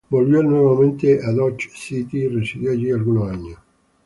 [0.09, 3.59] Volvió nuevamente a Dodge City y residió allí algunos años.